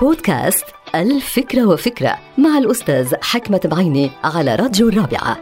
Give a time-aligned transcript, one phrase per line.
[0.00, 5.38] بودكاست الفكرة وفكرة مع الأستاذ حكمة بعيني على راديو الرابعة.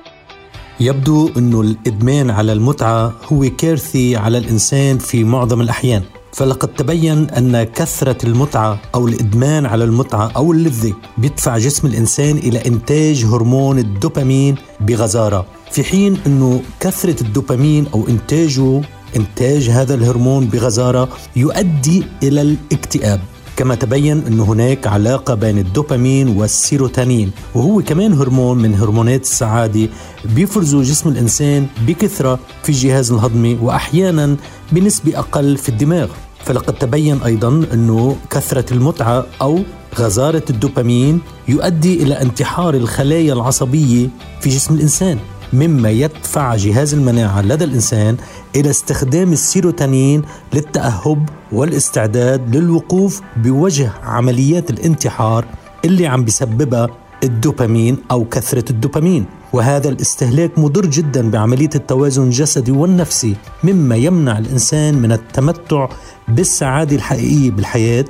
[0.80, 6.02] يبدو أنه الإدمان على المتعة هو كارثي على الإنسان في معظم الأحيان.
[6.32, 12.66] فلقد تبين أن كثرة المتعة أو الإدمان على المتعة أو اللذة بيدفع جسم الإنسان إلى
[12.66, 15.46] إنتاج هرمون الدوبامين بغزارة.
[15.70, 18.80] في حين أنه كثرة الدوبامين أو إنتاجه
[19.16, 23.20] إنتاج هذا الهرمون بغزارة يؤدي إلى الاكتئاب.
[23.62, 29.88] كما تبين أن هناك علاقة بين الدوبامين والسيروتونين وهو كمان هرمون من هرمونات السعادة
[30.24, 34.36] بيفرزه جسم الإنسان بكثرة في الجهاز الهضمي وأحيانا
[34.72, 36.08] بنسبة أقل في الدماغ.
[36.44, 39.58] فلقد تبين أيضا أنه كثرة المتعة أو
[39.98, 44.08] غزارة الدوبامين يؤدي إلى انتحار الخلايا العصبية
[44.40, 45.18] في جسم الإنسان.
[45.52, 48.16] مما يدفع جهاز المناعة لدى الإنسان
[48.56, 50.22] إلى استخدام السيروتونين
[50.54, 55.44] للتأهب والاستعداد للوقوف بوجه عمليات الانتحار
[55.84, 56.88] اللي عم بسببها
[57.24, 59.24] الدوبامين أو كثرة الدوبامين.
[59.52, 65.88] وهذا الاستهلاك مضر جدا بعملية التوازن الجسدي والنفسي مما يمنع الإنسان من التمتع
[66.28, 68.04] بالسعادة الحقيقية بالحياة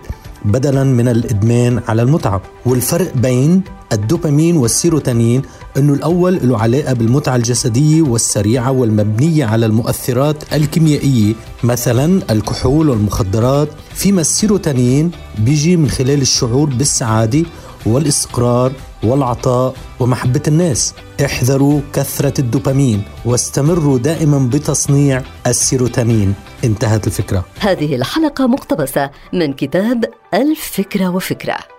[0.44, 2.42] بدلا من الإدمان على المتعة.
[2.66, 3.62] والفرق بين
[3.92, 5.42] الدوبامين والسيروتونين
[5.76, 11.34] انه الأول له علاقة بالمتعة الجسدية والسريعة والمبنية على المؤثرات الكيميائية
[11.64, 13.68] مثلا الكحول والمخدرات.
[13.94, 17.42] فيما السيروتونين بيجي من خلال الشعور بالسعادة
[17.86, 20.94] والاستقرار والعطاء ومحبة الناس.
[21.24, 26.34] احذروا كثرة الدوبامين واستمروا دائما بتصنيع السيروتونين.
[26.64, 27.44] انتهت الفكرة.
[27.60, 31.71] هذه الحلقة مقتبسة من كتاب الفكرة وفكرة.